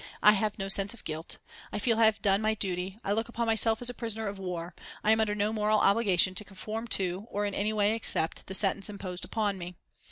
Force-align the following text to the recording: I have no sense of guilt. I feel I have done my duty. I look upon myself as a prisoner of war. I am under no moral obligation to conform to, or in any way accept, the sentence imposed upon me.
I 0.23 0.31
have 0.31 0.57
no 0.57 0.67
sense 0.67 0.95
of 0.95 1.03
guilt. 1.03 1.37
I 1.71 1.77
feel 1.77 1.99
I 1.99 2.05
have 2.05 2.23
done 2.23 2.41
my 2.41 2.55
duty. 2.55 2.97
I 3.03 3.11
look 3.11 3.29
upon 3.29 3.45
myself 3.45 3.83
as 3.83 3.89
a 3.91 3.93
prisoner 3.93 4.27
of 4.27 4.39
war. 4.39 4.73
I 5.03 5.11
am 5.11 5.19
under 5.21 5.35
no 5.35 5.53
moral 5.53 5.77
obligation 5.77 6.33
to 6.33 6.43
conform 6.43 6.87
to, 6.97 7.27
or 7.29 7.45
in 7.45 7.53
any 7.53 7.71
way 7.71 7.93
accept, 7.93 8.47
the 8.47 8.55
sentence 8.55 8.89
imposed 8.89 9.23
upon 9.23 9.59
me. 9.59 9.75